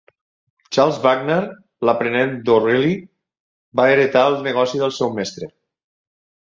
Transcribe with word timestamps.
Charles 0.77 0.95
Wagner, 1.03 1.37
l'aprenent 1.89 2.33
d'O'Reilly 2.49 2.97
va 3.81 3.89
heretà 3.95 4.27
el 4.33 4.43
negoci 4.51 4.85
del 4.85 4.97
seu 5.03 5.19
mestre. 5.21 5.55